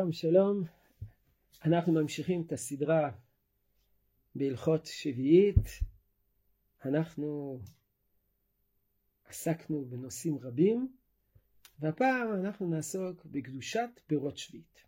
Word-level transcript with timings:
שלום 0.00 0.12
שלום, 0.12 0.64
אנחנו 1.64 1.92
ממשיכים 1.92 2.42
את 2.46 2.52
הסדרה 2.52 3.10
בהלכות 4.34 4.86
שביעית, 4.86 5.56
אנחנו 6.84 7.60
עסקנו 9.24 9.84
בנושאים 9.84 10.38
רבים 10.38 10.92
והפעם 11.78 12.32
אנחנו 12.34 12.70
נעסוק 12.70 13.24
בקדושת 13.24 13.90
פירות 14.06 14.38
שביעית. 14.38 14.84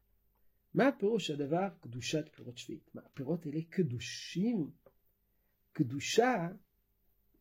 מה 0.75 0.91
פירוש 0.99 1.31
הדבר 1.31 1.69
קדושת 1.81 2.29
פירות 2.35 2.59
שביעית? 2.59 2.95
מה 2.95 3.03
הפירות 3.05 3.47
האלה 3.47 3.61
קדושים? 3.71 4.71
קדושה 5.72 6.49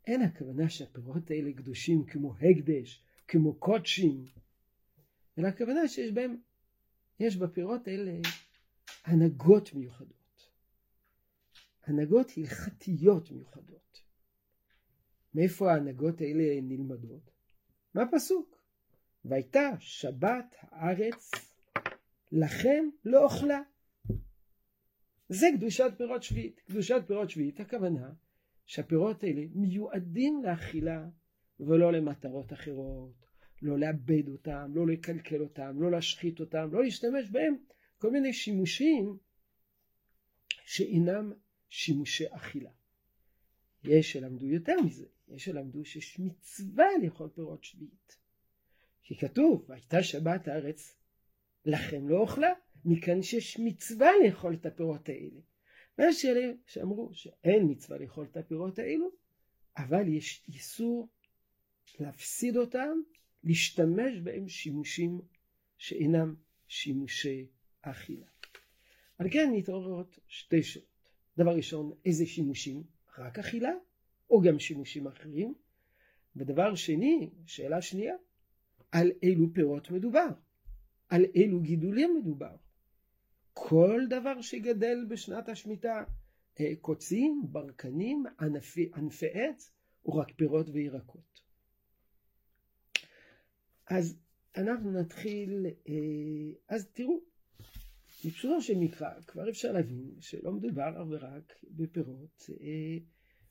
אין 0.07 0.21
הכוונה 0.21 0.69
שהפירות 0.69 1.31
האלה 1.31 1.53
קדושים 1.53 2.05
כמו 2.05 2.35
הקדש, 2.35 3.03
כמו 3.27 3.55
קודשים, 3.55 4.25
אלא 5.37 5.47
הכוונה 5.47 5.87
שיש 5.87 6.11
בהם 6.11 6.37
יש 7.21 7.37
בפירות 7.37 7.87
האלה 7.87 8.19
הנהגות 9.05 9.73
מיוחדות. 9.73 10.49
הנהגות 11.83 12.31
הלכתיות 12.37 13.31
מיוחדות. 13.31 14.01
מאיפה 15.33 15.71
ההנהגות 15.71 16.21
האלה 16.21 16.61
נלמדות? 16.61 17.31
מהפסוק. 17.93 18.61
והייתה 19.25 19.69
שבת 19.79 20.55
הארץ 20.61 21.31
לכם 22.31 22.89
לא 23.05 23.23
אוכלה. 23.23 23.61
זה 25.29 25.45
קדושת 25.57 25.91
פירות 25.97 26.23
שביעית. 26.23 26.59
קדושת 26.59 27.03
פירות 27.07 27.29
שביעית 27.29 27.59
הכוונה 27.59 28.13
שהפירות 28.65 29.23
האלה 29.23 29.41
מיועדים 29.55 30.43
לאכילה 30.43 31.09
ולא 31.59 31.93
למטרות 31.93 32.53
אחרות, 32.53 33.30
לא 33.61 33.79
לאבד 33.79 34.29
אותם, 34.29 34.71
לא 34.75 34.87
לקלקל 34.87 35.41
אותם, 35.41 35.81
לא 35.81 35.91
להשחית 35.91 36.39
אותם, 36.39 36.69
לא 36.71 36.83
להשתמש 36.83 37.29
בהם 37.31 37.55
כל 37.97 38.11
מיני 38.11 38.33
שימושים 38.33 39.17
שאינם 40.65 41.33
שימושי 41.69 42.25
אכילה. 42.29 42.71
יש 43.83 44.11
שלמדו 44.11 44.45
יותר 44.45 44.75
מזה, 44.85 45.05
יש 45.27 45.45
שלמדו 45.45 45.85
שיש 45.85 46.19
מצווה 46.19 46.85
לאכול 47.03 47.29
פירות 47.35 47.63
שביעית. 47.63 48.17
כי 49.03 49.17
כתוב, 49.17 49.65
והייתה 49.67 50.03
שבת 50.03 50.47
הארץ 50.47 50.97
לכם 51.65 52.09
לא 52.09 52.17
אוכלה, 52.17 52.53
מכאן 52.85 53.21
שיש 53.21 53.59
מצווה 53.59 54.09
לאכול 54.25 54.53
את 54.53 54.65
הפירות 54.65 55.09
האלה. 55.09 55.39
ויש 55.97 56.25
אלה 56.25 56.53
שאמרו 56.65 57.13
שאין 57.13 57.71
מצווה 57.71 57.97
לאכול 57.97 58.27
את 58.31 58.37
הפירות 58.37 58.79
האלו, 58.79 59.11
אבל 59.77 60.07
יש 60.07 60.45
איסור 60.47 61.09
להפסיד 61.99 62.57
אותם 62.57 62.97
להשתמש 63.43 64.19
בהם 64.23 64.47
שימושים 64.47 65.21
שאינם 65.77 66.35
שימושי 66.67 67.47
אכילה. 67.81 68.27
על 69.17 69.27
כן 69.31 69.51
מתעוררות 69.53 70.19
שתי 70.27 70.63
שאלות. 70.63 70.87
דבר 71.37 71.55
ראשון, 71.55 71.91
איזה 72.05 72.25
שימושים? 72.25 72.83
רק 73.17 73.39
אכילה 73.39 73.71
או 74.29 74.41
גם 74.41 74.59
שימושים 74.59 75.07
אחרים? 75.07 75.53
ודבר 76.35 76.75
שני, 76.75 77.29
שאלה 77.45 77.81
שנייה, 77.81 78.15
על 78.91 79.11
אילו 79.23 79.53
פירות 79.53 79.91
מדובר? 79.91 80.27
על 81.09 81.25
אילו 81.35 81.59
גידולים 81.59 82.15
מדובר? 82.21 82.55
כל 83.53 84.01
דבר 84.09 84.41
שגדל 84.41 85.05
בשנת 85.09 85.49
השמיטה, 85.49 86.03
אה, 86.59 86.73
קוצים, 86.81 87.41
ברקנים, 87.43 88.23
ענפי, 88.39 88.89
ענפי 88.95 89.27
עץ, 89.33 89.71
או 90.05 90.15
רק 90.15 90.31
פירות 90.35 90.69
וירקות. 90.69 91.41
אז 93.97 94.19
אנחנו 94.57 94.91
נתחיל, 94.91 95.65
אה, 95.89 95.93
אז 96.69 96.87
תראו, 96.93 97.19
מפשוטו 98.25 98.61
של 98.61 98.77
מקרא 98.77 99.21
כבר 99.27 99.49
אפשר 99.49 99.71
להבין 99.71 100.11
שלא 100.19 100.51
מדובר 100.51 100.89
אך 100.89 101.07
ורק 101.09 101.53
בפירות 101.63 102.49
אה, 102.49 102.97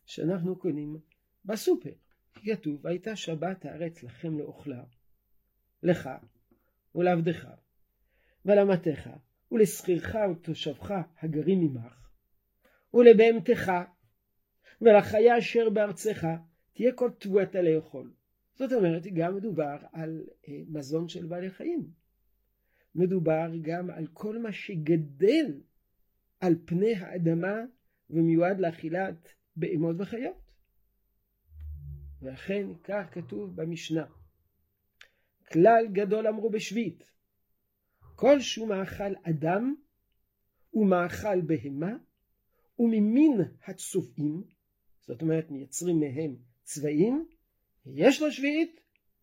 שאנחנו 0.07 0.59
קונים 0.59 0.97
בסופר. 1.45 1.91
כתוב, 2.35 2.87
הייתה 2.87 3.17
שבת 3.17 3.65
הארץ 3.65 4.03
לכם 4.03 4.39
לאוכלה, 4.39 4.85
לך 5.83 6.11
ולעבדך 6.95 7.49
ולמתך 8.45 9.11
ולשכירך 9.53 10.15
ולתושבך 10.15 10.95
הגרים 11.23 11.61
עמך 11.61 12.11
ולבהמתך 12.95 13.73
ולחיה 14.81 15.39
אשר 15.39 15.71
בארצך 15.71 16.27
תהיה 16.73 16.93
כל 16.93 17.11
תבואתה 17.19 17.63
לאכול 17.63 18.13
זאת 18.61 18.73
אומרת, 18.73 19.03
גם 19.15 19.37
מדובר 19.37 19.77
על 19.93 20.25
אה, 20.49 20.63
מזון 20.69 21.09
של 21.09 21.27
בעלי 21.27 21.51
חיים. 21.51 21.91
מדובר 22.95 23.51
גם 23.63 23.91
על 23.91 24.07
כל 24.13 24.39
מה 24.39 24.53
שגדל 24.53 25.61
על 26.41 26.55
פני 26.67 26.95
האדמה 26.95 27.55
ומיועד 28.11 28.61
לאכילת 28.61 29.29
בהמות 29.57 29.97
וחיות. 29.99 30.51
ואכן 32.23 32.67
כך 32.85 33.07
כתוב 33.13 33.57
במשנה. 33.57 34.07
כלל 35.53 35.87
גדול 35.93 36.27
אמרו 36.27 36.51
בשביעית, 36.51 37.05
כל 38.17 38.41
שהוא 38.41 38.69
מאכל 38.69 39.15
אדם 39.23 39.75
ומאכל 40.75 41.41
בהמה 41.41 41.93
וממין 42.79 43.41
הצובעים, 43.67 44.43
זאת 45.01 45.23
אומרת 45.23 45.51
מייצרים 45.51 46.01
מהם 46.01 46.37
צבעים, 46.63 47.27
יש 47.87 48.23
לו 48.23 48.33
שביעית 48.33 48.81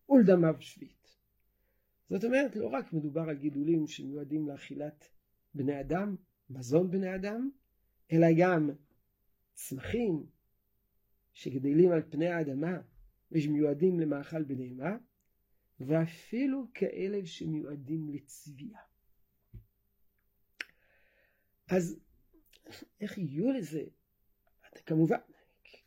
ולדמיו 0.08 0.54
שביעית. 0.60 0.98
זאת 2.10 2.24
אומרת, 2.24 2.56
לא 2.56 2.66
רק 2.66 2.92
מדובר 2.92 3.20
על 3.20 3.36
גידולים 3.36 3.86
שמיועדים 3.86 4.48
לאכילת 4.48 5.08
בני 5.54 5.80
אדם, 5.80 6.16
מזון 6.50 6.90
בני 6.90 7.14
אדם, 7.14 7.50
אלא 8.12 8.26
גם 8.38 8.70
צמחים 9.54 10.26
שגדלים 11.32 11.92
על 11.92 12.02
פני 12.10 12.28
האדמה 12.28 12.80
ושמיועדים 13.32 14.00
למאכל 14.00 14.42
בנעימה, 14.42 14.96
ואפילו 15.80 16.66
כאלה 16.74 17.26
שמיועדים 17.26 18.08
לצביעה. 18.08 18.82
אז 21.70 22.00
איך 23.00 23.18
יהיו 23.18 23.52
לזה? 23.52 23.82
כמובן, 24.86 25.18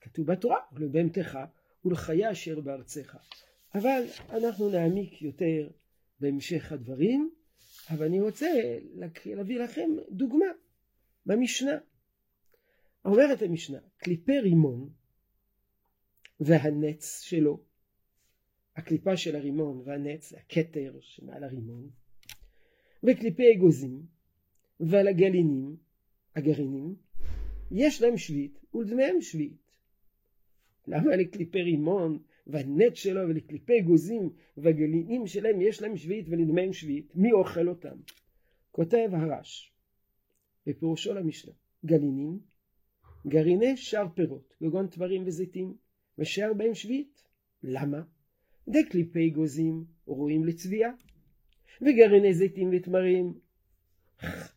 כתוב 0.02 0.32
בתורה, 0.32 0.58
ולבהמתך 0.72 1.40
ולחיה 1.86 2.32
אשר 2.32 2.62
בארצך. 2.62 3.18
אבל 3.76 4.04
אנחנו 4.30 4.70
נעמיק 4.70 5.22
יותר 5.22 5.70
בהמשך 6.20 6.72
הדברים, 6.72 7.32
אבל 7.90 8.06
אני 8.06 8.22
רוצה 8.22 8.48
להביא 9.26 9.60
לכם 9.60 9.90
דוגמה 10.10 10.46
במשנה. 11.26 11.78
אומרת 13.06 13.42
המשנה, 13.42 13.78
קליפי 13.98 14.40
רימון 14.40 14.90
והנץ 16.40 17.22
שלו, 17.22 17.64
הקליפה 18.76 19.18
של 19.18 19.36
הרימון 19.36 19.82
והנץ 19.86 20.34
הכתר 20.34 20.98
שמעל 21.02 21.44
הרימון, 21.44 21.90
וקליפי 23.04 23.44
אגוזים 23.56 24.06
ועל 24.80 25.08
הגלינים, 25.08 25.76
הגרעינים, 26.36 26.96
יש 27.72 28.02
להם 28.02 28.18
שביעית 28.18 28.60
ולדמיהם 28.74 29.22
שביעית. 29.22 29.71
למה 30.88 31.16
לקליפי 31.16 31.62
רימון 31.62 32.20
והנט 32.48 32.96
שלו 32.96 33.22
ולקליפי 33.30 33.82
גוזים 33.82 34.30
והגלינים 34.58 35.28
שלהם 35.28 35.62
יש 35.62 35.82
להם 35.82 35.98
שביעית 35.98 36.26
ולדמיהם 36.30 36.74
שביעית? 36.74 37.16
מי 37.16 37.32
אוכל 37.32 37.68
אותם? 37.68 37.98
כותב 38.72 39.10
הרש 39.12 39.74
בפירושו 40.68 41.14
למשנה 41.14 41.54
גלינים 41.86 42.40
גרעיני 43.28 43.78
שאר 43.78 44.08
פירות 44.16 44.54
כגון 44.60 44.88
תמרים 44.88 45.24
וזיתים 45.26 45.76
ושאר 46.18 46.54
בהם 46.54 46.74
שביעית. 46.74 47.24
למה? 47.64 48.02
דקליפי 48.68 49.30
גוזים 49.30 49.86
ראויים 50.08 50.46
לצביעה 50.46 50.92
וגרעיני 51.82 52.34
זיתים 52.34 52.70
ותמרים 52.74 53.34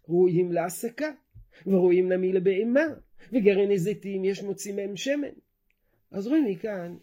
ראויים 0.08 0.52
להסקה 0.52 1.10
וראויים 1.66 2.12
נמי 2.12 2.32
לבהמה 2.32 2.86
וגרעיני 3.32 3.78
זיתים 3.78 4.24
יש 4.24 4.42
מוציא 4.42 4.74
מהם 4.74 4.96
שמן 4.96 5.34
אז 6.14 6.26
רואים 6.26 6.44
מכאן 6.44 6.96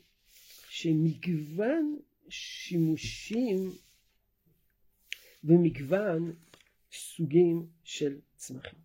שמגוון 0.69 1.99
שימושים 2.29 3.71
ומגוון 5.43 6.33
סוגים 6.91 7.67
של 7.83 8.19
צמחים. 8.35 8.79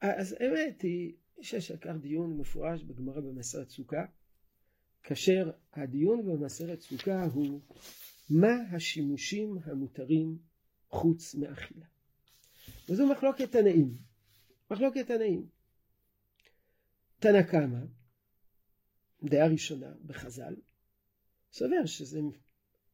אז 0.00 0.36
האמת 0.40 0.82
היא 0.82 1.12
שיש 1.40 1.70
על 1.70 1.76
כך 1.76 1.92
דיון 2.00 2.38
מפורש 2.38 2.82
בגמרא 2.82 3.20
במסרת 3.20 3.70
סוכה, 3.70 4.04
כאשר 5.02 5.50
הדיון 5.72 6.26
במסרת 6.26 6.80
סוכה 6.80 7.24
הוא 7.24 7.60
מה 8.30 8.54
השימושים 8.72 9.58
המותרים 9.64 10.38
חוץ 10.88 11.34
מאכילה. 11.34 11.86
וזו 12.88 13.06
מחלוקת 13.06 13.52
תנאים. 13.52 13.98
מחלוקת 14.70 15.06
תנאים. 15.06 15.48
תנא 17.18 17.42
קמא 17.42 17.78
דעה 19.22 19.48
ראשונה 19.48 19.92
בחז"ל, 20.06 20.56
סובר 21.52 21.86
שזה 21.86 22.20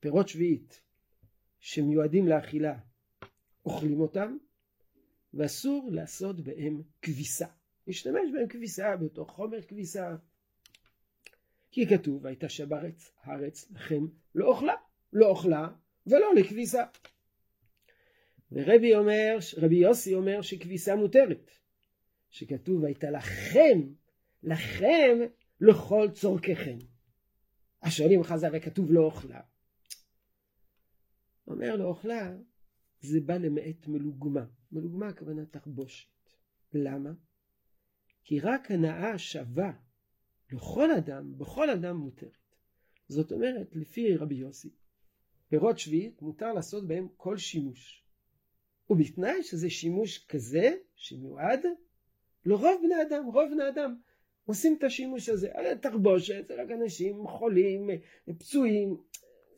פירות 0.01 0.29
שביעית 0.29 0.81
שמיועדים 1.61 2.29
לאכילה 2.29 2.79
אוכלים 3.65 4.01
אותם, 4.01 4.37
ואסור 5.35 5.89
לעשות 5.93 6.41
בהם 6.41 6.83
כביסה. 7.03 7.47
להשתמש 7.87 8.31
בהם 8.35 8.49
כביסה 8.49 8.97
בתוך 8.97 9.31
חומר 9.31 9.63
כביסה. 9.63 10.17
כי 11.71 11.87
כתוב, 11.87 12.25
והייתה 12.25 12.49
שבארץ 12.49 13.11
הארץ 13.23 13.71
לכם 13.71 14.07
לא 14.35 14.47
אוכלה, 14.47 14.75
לא 15.13 15.27
אוכלה 15.27 15.69
ולא 16.07 16.35
לכביסה. 16.35 16.85
ורבי 18.53 18.95
אומר, 18.95 19.39
רבי 19.57 19.77
יוסי 19.77 20.15
אומר 20.15 20.43
שכביסה 20.43 20.97
מותרת. 20.97 21.51
שכתוב, 22.31 22.83
והייתה 22.83 23.11
לכם, 23.11 23.81
לכם 24.43 25.19
לכל 25.69 26.09
צורככם. 26.13 26.79
השואלים 27.83 28.23
חז"ל 28.23 28.51
וכתוב 28.57 28.93
לא 28.93 29.01
אוכלה. 29.01 29.41
אומר 31.47 31.77
לא 31.77 31.85
אוכלה, 31.85 32.37
זה 33.01 33.21
בא 33.21 33.35
למעט 33.35 33.87
מלוגמה. 33.87 34.45
מלוגמה 34.73 35.09
הכוונה 35.09 35.47
תחבושת. 35.47 36.09
למה? 36.73 37.11
כי 38.25 38.41
רק 38.41 38.71
הנאה 38.71 39.19
שווה 39.19 39.73
לכל 40.53 40.91
אדם, 40.91 41.39
בכל 41.39 41.71
אדם 41.71 41.97
מותרת. 41.97 42.55
זאת 43.09 43.33
אומרת, 43.33 43.77
לפי 43.77 44.17
רבי 44.17 44.35
יוסי, 44.35 44.71
פירות 45.49 45.79
שביעית 45.79 46.23
מותר 46.23 46.53
לעשות 46.53 46.87
בהם 46.87 47.09
כל 47.17 47.37
שימוש. 47.37 48.05
ובתנאי 48.91 49.43
שזה 49.43 49.71
שימוש 49.71 50.27
כזה 50.27 50.77
שמיועד 50.95 51.61
לרוב 52.47 52.83
בני 52.83 53.03
אדם, 53.03 53.25
רוב 53.27 53.51
בני 53.53 53.69
אדם 53.69 53.97
עושים 54.45 54.77
את 54.79 54.85
השימוש 54.85 55.29
הזה. 55.29 55.49
על 55.53 55.75
תחבושת 55.75 56.45
זה 56.49 56.63
רק 56.63 56.71
אנשים 56.71 57.27
חולים, 57.29 57.91
פצועים, 58.39 58.97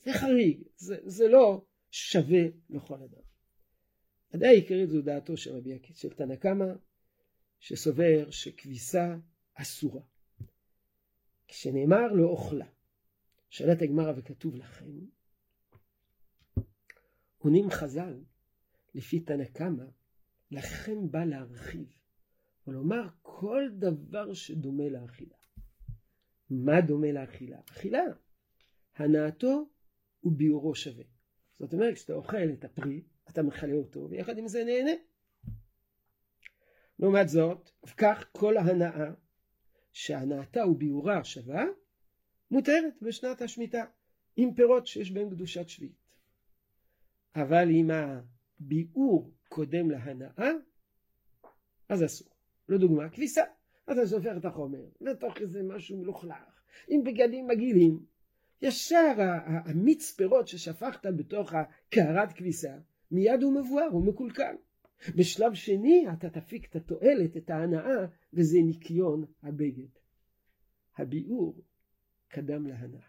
זה 0.05 0.13
חריג, 0.13 0.63
זה, 0.77 0.97
זה 1.05 1.29
לא 1.29 1.65
שווה 1.91 2.43
לכל 2.71 2.95
אדם. 2.95 3.23
הדעה 4.33 4.51
העיקרית 4.51 4.91
זו 4.91 5.03
דעתו 5.03 5.37
של 5.37 5.57
רבי 5.57 5.75
עקיץ 5.75 6.03
של 6.03 6.13
תנא 6.13 6.37
קמא, 6.37 6.67
שסובר 7.61 8.31
שכביסה 8.31 9.17
אסורה. 9.55 10.03
כשנאמר 11.49 12.13
לא 12.13 12.25
אוכלה, 12.25 12.67
שאלת 13.51 13.83
הגמרא 13.83 14.13
וכתוב 14.17 14.57
לכם, 14.57 14.91
עונים 17.39 17.71
חז"ל, 17.71 18.21
לפי 18.95 19.21
תנא 19.21 19.45
קמא, 19.45 19.85
לכם 20.51 21.11
בא 21.11 21.25
להרחיב, 21.25 21.93
ולומר 22.67 23.09
כל 23.23 23.69
דבר 23.73 24.35
שדומה 24.35 24.89
לאכילה. 24.89 25.37
מה 26.51 26.81
דומה 26.81 27.13
לאכילה? 27.13 27.59
אכילה, 27.71 28.05
הנאתו 28.97 29.69
וביאורו 30.25 30.75
שווה. 30.75 31.05
זאת 31.59 31.73
אומרת, 31.73 31.95
כשאתה 31.95 32.13
אוכל 32.13 32.51
את 32.53 32.65
הפרי, 32.65 33.03
אתה 33.29 33.43
מכלה 33.43 33.75
אותו, 33.75 34.09
ויחד 34.11 34.39
עם 34.39 34.49
זה 34.49 34.65
נהנה. 34.65 34.91
לעומת 36.99 37.29
זאת, 37.29 37.71
כך 37.97 38.29
כל 38.33 38.57
ההנאה 38.57 39.11
שהנאתה 39.93 40.67
וביאורה 40.67 41.25
שווה, 41.25 41.65
מותרת 42.51 42.95
בשנת 43.03 43.43
השמיטה, 43.43 43.85
עם 44.37 44.55
פירות 44.55 44.87
שיש 44.87 45.11
בהם 45.11 45.31
קדושת 45.31 45.69
שביעית. 45.69 46.07
אבל 47.37 47.69
אם 47.71 47.91
הביאור 47.91 49.35
קודם 49.49 49.91
להנאה, 49.91 50.51
אז 51.89 52.05
אסור. 52.05 52.36
לדוגמה, 52.69 53.09
כביסה. 53.09 53.43
אתה 53.93 54.07
סופר 54.07 54.37
את 54.37 54.45
החומר 54.45 54.85
לתוך 55.01 55.41
איזה 55.41 55.63
משהו 55.63 55.99
מלוכלך, 55.99 56.61
עם 56.89 57.05
בגדים 57.05 57.47
מגעילים. 57.47 58.07
ישר 58.63 59.15
המיץ 59.65 60.15
פירות 60.15 60.49
ששפכת 60.49 61.07
בתוך 61.17 61.53
הקערת 61.55 62.33
כביסה, 62.33 62.79
מיד 63.11 63.43
הוא 63.43 63.53
מבואר, 63.61 63.89
הוא 63.93 64.07
מקולקל. 64.07 64.55
בשלב 65.17 65.55
שני 65.55 66.07
אתה 66.13 66.31
תפיק 66.31 66.71
את 66.71 66.77
התועלת, 66.77 67.37
את 67.37 67.51
ההנאה, 67.51 68.07
וזה 68.33 68.59
ניקיון 68.59 69.25
הבגד. 69.43 69.89
הביאור 70.97 71.63
קדם 72.29 72.67
להנאה. 72.67 73.09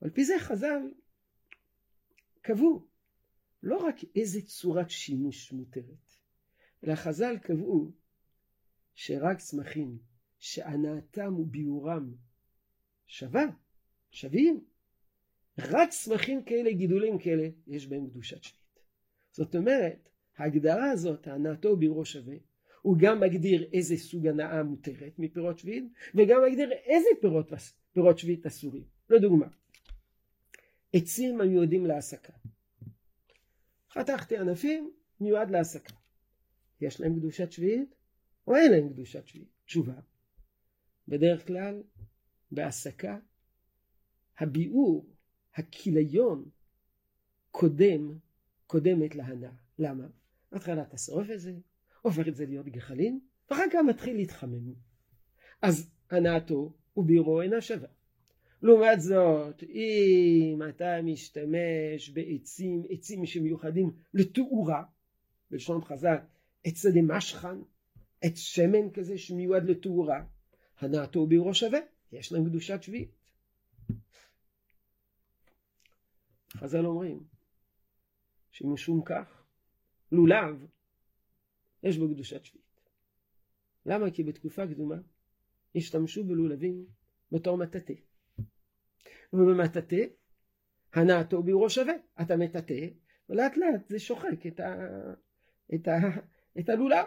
על 0.00 0.10
פי 0.10 0.24
זה 0.24 0.34
חז"ל 0.38 0.92
קבעו 2.42 2.86
לא 3.62 3.76
רק 3.76 3.96
איזה 4.16 4.40
צורת 4.42 4.90
שימוש 4.90 5.52
מותרת, 5.52 6.16
אלא 6.84 6.94
חז"ל 6.94 7.38
קבעו 7.38 7.92
שרק 8.94 9.38
צמחים 9.38 9.98
שהנאתם 10.38 11.38
וביאורם 11.38 12.14
שווה, 13.06 13.44
שווים, 14.10 14.64
רק 15.58 15.90
צמחים 15.90 16.44
כאלה, 16.44 16.72
גידולים 16.72 17.18
כאלה, 17.18 17.48
יש 17.66 17.86
בהם 17.86 18.10
קדושת 18.10 18.42
שביעית. 18.42 18.62
זאת 19.32 19.54
אומרת, 19.54 20.08
ההגדרה 20.36 20.90
הזאת, 20.90 21.26
הנאתו 21.26 21.68
וביאורו 21.68 22.04
שווה, 22.04 22.36
הוא 22.82 22.96
גם 22.98 23.20
מגדיר 23.20 23.68
איזה 23.72 23.96
סוג 23.96 24.26
הנאה 24.26 24.62
מותרת 24.62 25.18
מפירות 25.18 25.58
שביעית, 25.58 25.84
וגם 26.14 26.42
מגדיר 26.46 26.72
איזה 26.72 27.08
פירות, 27.20 27.52
פירות 27.92 28.18
שביעית 28.18 28.46
אסורים. 28.46 28.84
לדוגמה, 29.10 29.46
עצים 30.92 31.40
המיועדים 31.40 31.86
להעסקה. 31.86 32.32
חתכתי 33.90 34.38
ענפים, 34.38 34.90
מיועד 35.20 35.50
להעסקה. 35.50 35.94
יש 36.80 37.00
להם 37.00 37.18
קדושת 37.18 37.52
שביעית 37.52 37.94
או 38.46 38.56
אין 38.56 38.72
להם 38.72 38.88
קדושת? 38.88 39.24
תשובה, 39.64 39.94
בדרך 41.08 41.46
כלל 41.46 41.82
בהעסקה 42.50 43.18
הביאור, 44.38 45.06
הכיליון, 45.54 46.44
קודם, 47.50 48.18
קודמת 48.66 49.14
להנאה. 49.14 49.50
למה? 49.78 50.06
בהתחלה 50.52 50.82
אתה 50.82 50.98
שורף 50.98 51.30
את 51.30 51.40
זה, 51.40 51.54
הופך 52.02 52.28
את 52.28 52.36
זה 52.36 52.46
להיות 52.46 52.66
גחלים, 52.66 53.20
ואחר 53.50 53.64
כך 53.72 53.78
מתחיל 53.88 54.16
להתחמם. 54.16 54.74
אז 55.62 55.90
הנאתו 56.10 56.72
וביאורו 56.96 57.42
אינה 57.42 57.60
שווה. 57.60 57.88
לעומת 58.62 59.00
זאת, 59.00 59.62
אם 59.62 60.60
אתה 60.68 61.02
משתמש 61.02 62.10
בעצים, 62.14 62.82
עצים 62.90 63.26
שמיוחדים 63.26 63.92
לתאורה, 64.14 64.82
בלשון 65.50 65.84
חז"ל, 65.84 66.16
עצה 66.64 66.90
דמשכן, 66.90 67.56
עץ 68.22 68.36
שמן 68.36 68.90
כזה 68.94 69.18
שמיועד 69.18 69.64
לתאורה, 69.64 70.24
הנאתו 70.78 71.26
ביאורו 71.26 71.54
שווה, 71.54 71.78
יש 72.12 72.32
להם 72.32 72.44
קדושת 72.48 72.82
שביעית. 72.82 73.10
חז"ל 76.56 76.86
אומרים 76.86 77.24
שמשום 78.50 79.02
כך 79.04 79.44
לולב 80.12 80.66
יש 81.82 81.98
בו 81.98 82.08
קדושת 82.14 82.44
שביעית. 82.44 82.62
למה? 83.86 84.10
כי 84.10 84.22
בתקופה 84.22 84.66
קדומה 84.66 84.96
השתמשו 85.74 86.24
בלולבים 86.24 86.86
בתור 87.32 87.56
מטאטא. 87.56 87.94
ובמטאטא 89.32 90.04
הנאתו 90.92 91.42
ביאורו 91.42 91.70
שווה. 91.70 91.94
אתה 92.22 92.36
מטאטא 92.36 92.88
ולאט 93.28 93.56
לאט 93.56 93.88
זה 93.88 93.98
שוחק 93.98 94.46
את, 94.46 94.60
ה... 94.60 94.74
את, 95.74 95.88
ה... 95.88 95.98
את 96.58 96.68
הלולב. 96.68 97.06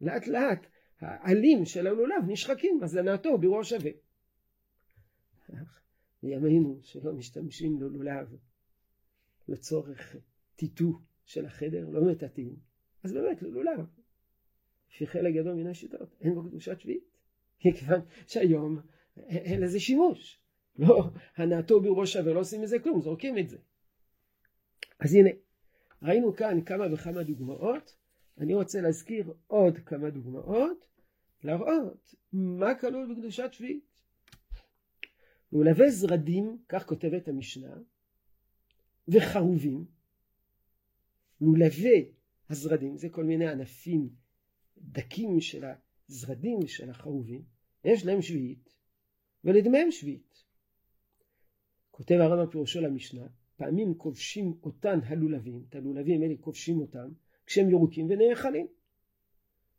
לאט 0.00 0.26
לאט 0.26 0.66
העלים 1.00 1.64
של 1.64 1.86
הלולב 1.86 2.24
נשחקים, 2.26 2.80
אז 2.82 2.96
הנאתו 2.96 3.38
ביאורו 3.38 3.64
שווה. 3.64 3.90
בימינו 6.22 6.78
שלא 6.82 7.12
משתמשים 7.12 7.82
ללולב 7.82 8.36
לצורך 9.48 10.16
טיטו 10.56 11.00
של 11.24 11.46
החדר, 11.46 11.88
לא 11.88 12.04
מטאטאים, 12.04 12.56
אז 13.04 13.12
באמת 13.12 13.42
ללולב. 13.42 13.86
לפי 14.90 15.06
חלק 15.06 15.34
גדול 15.34 15.54
מן 15.54 15.66
השיטות, 15.66 16.16
אין 16.20 16.34
בו 16.34 16.44
קדושת 16.44 16.80
שביעית. 16.80 17.04
מכיוון 17.64 18.00
שהיום 18.26 18.80
אין 19.28 19.60
לזה 19.60 19.80
שימוש. 19.80 20.40
לא, 20.78 21.10
הנאתו 21.36 21.80
ביאורו 21.80 22.06
שווה, 22.06 22.32
לא 22.32 22.40
עושים 22.40 22.62
מזה 22.62 22.78
כלום, 22.78 23.00
זורקים 23.00 23.38
את 23.38 23.48
זה. 23.48 23.58
אז 25.00 25.14
הנה, 25.14 25.30
ראינו 26.02 26.36
כאן 26.36 26.64
כמה 26.64 26.92
וכמה 26.92 27.22
דוגמאות, 27.22 27.95
אני 28.38 28.54
רוצה 28.54 28.80
להזכיר 28.80 29.34
עוד 29.46 29.78
כמה 29.78 30.10
דוגמאות, 30.10 30.86
להראות 31.44 32.14
מה 32.32 32.74
כלול 32.74 33.14
בקדושת 33.14 33.52
שביעית. 33.52 34.02
מולווה 35.52 35.90
זרדים, 35.90 36.58
כך 36.68 36.86
כותבת 36.86 37.28
המשנה, 37.28 37.76
וחרובים, 39.08 39.84
מולווה 41.40 41.98
הזרדים, 42.50 42.96
זה 42.96 43.08
כל 43.08 43.24
מיני 43.24 43.48
ענפים 43.48 44.08
דקים 44.78 45.40
של 45.40 45.64
הזרדים 46.08 46.58
ושל 46.58 46.90
החרובים, 46.90 47.42
יש 47.84 48.06
להם 48.06 48.22
שביעית, 48.22 48.74
ולדמיהם 49.44 49.90
שביעית. 49.90 50.44
כותב 51.90 52.14
הרמב"ם 52.14 52.50
פירושו 52.50 52.80
למשנה, 52.80 53.26
פעמים 53.56 53.94
כובשים 53.94 54.58
אותן 54.62 54.98
הלולבים, 55.02 55.64
את 55.68 55.74
הלולבים 55.74 56.22
האלה 56.22 56.34
כובשים 56.40 56.80
אותם, 56.80 57.08
כשהם 57.46 57.70
ירוקים 57.70 58.10
ונאכלים. 58.10 58.66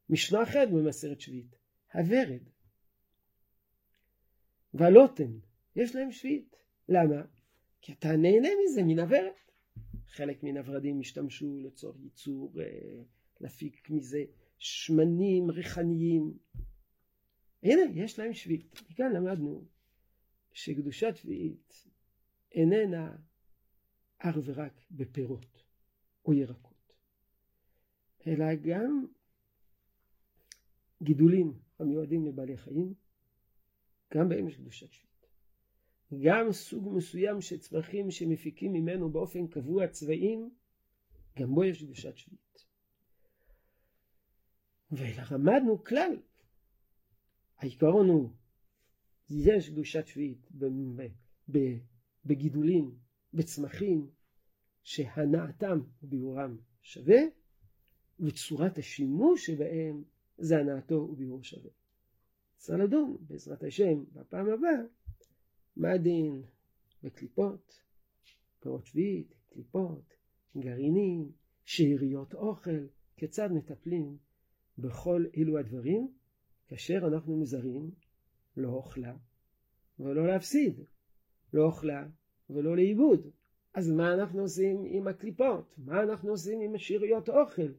משנה 0.09 0.43
אחרת 0.43 0.71
במסרת 0.71 1.21
שביעית, 1.21 1.55
הוורד 1.93 2.43
והלוטם, 4.73 5.39
יש 5.75 5.95
להם 5.95 6.11
שביעית. 6.11 6.55
למה? 6.89 7.21
כי 7.81 7.93
אתה 7.93 8.07
נהנה 8.07 8.49
מזה, 8.63 8.83
מן 8.83 8.99
הוורד. 8.99 9.31
חלק 10.07 10.43
מן 10.43 10.57
הורדים 10.57 10.99
השתמשו 10.99 11.59
לצורך 11.59 11.95
ייצור, 12.03 12.53
אה, 12.61 13.03
להפיק 13.41 13.89
מזה 13.89 14.23
שמנים 14.59 15.51
ריחניים. 15.51 16.37
הנה, 17.63 17.81
יש 17.93 18.19
להם 18.19 18.33
שביעית. 18.33 18.81
מכאן 18.89 19.13
למדנו 19.13 19.65
שקדושת 20.51 21.15
שביעית 21.15 21.85
איננה 22.51 23.15
אך 24.17 24.35
ורק 24.45 24.81
בפירות 24.91 25.63
או 26.25 26.33
ירקות, 26.33 26.66
אלא 28.27 28.45
גם 28.55 29.05
גידולים 31.03 31.53
המיועדים 31.79 32.25
לבעלי 32.25 32.57
חיים, 32.57 32.93
גם 34.13 34.29
בהם 34.29 34.47
יש 34.47 34.57
קדושת 34.57 34.91
שביעית. 34.91 35.07
גם 36.23 36.51
סוג 36.51 36.89
מסוים 36.95 37.41
של 37.41 37.59
צמחים 37.59 38.11
שמפיקים 38.11 38.73
ממנו 38.73 39.09
באופן 39.09 39.47
קבוע 39.47 39.87
צבעים, 39.87 40.49
גם 41.39 41.55
בו 41.55 41.63
יש 41.63 41.83
קדושת 41.83 42.17
שביעית. 42.17 42.65
ולמדנו 44.91 45.83
כלל, 45.83 46.21
העיקרון 47.57 48.09
הוא, 48.09 48.33
יש 49.29 49.69
קדושת 49.69 50.07
שביעית 50.07 50.49
בגידולים, 52.25 52.97
בצמחים, 53.33 54.09
שהנאתם 54.83 55.79
וביאורם 56.03 56.57
שווה, 56.81 57.19
וצורת 58.19 58.77
השימוש 58.77 59.45
שבהם 59.45 60.03
זה 60.37 60.57
הנאתו 60.57 60.95
וביאור 60.95 61.43
שווה. 61.43 61.69
צריך 62.57 62.79
לדון 62.79 63.17
בעזרת 63.19 63.63
השם 63.63 64.03
בפעם 64.13 64.49
הבאה 64.49 64.81
מה 65.75 65.91
הדין 65.91 66.43
בקליפות, 67.03 67.81
פירות 68.59 68.85
שביעית, 68.85 69.33
קליפות, 69.49 70.13
גרעינים, 70.57 71.31
שאריות 71.65 72.33
אוכל, 72.33 72.87
כיצד 73.17 73.49
מטפלים 73.51 74.17
בכל 74.77 75.25
אלו 75.37 75.57
הדברים 75.57 76.11
כאשר 76.67 76.97
אנחנו 77.07 77.37
מזרים 77.39 77.91
לא 78.57 78.69
אוכלה 78.69 79.15
ולא 79.99 80.27
להפסיד, 80.27 80.79
לא 81.53 81.65
אוכלה 81.65 82.07
ולא 82.49 82.75
לאיבוד. 82.75 83.27
אז 83.73 83.91
מה 83.91 84.13
אנחנו 84.13 84.41
עושים 84.41 84.83
עם 84.85 85.07
הקליפות? 85.07 85.75
מה 85.77 86.03
אנחנו 86.03 86.29
עושים 86.29 86.61
עם 86.61 86.77
שאריות 86.77 87.29
אוכל? 87.29 87.71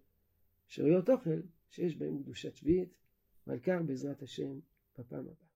שאריות 0.68 1.10
אוכל 1.10 1.40
שיש 1.70 1.96
בהן 1.96 2.22
קדושת 2.22 2.56
שביעית, 2.56 2.94
ועל 3.46 3.58
כך 3.58 3.78
בעזרת 3.86 4.22
השם 4.22 4.58
בפעם 4.98 5.20
הבאה. 5.20 5.47